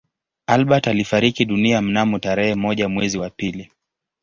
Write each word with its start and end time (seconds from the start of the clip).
Albert 0.47 0.87
alifariki 0.87 1.45
dunia 1.45 1.81
mnamo 1.81 2.19
tarehe 2.19 2.55
moja 2.55 2.89
mwezi 2.89 3.17
wa 3.17 3.29
pili 3.29 3.71